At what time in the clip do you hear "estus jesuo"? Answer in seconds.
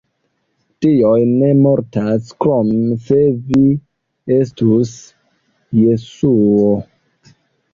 4.39-6.69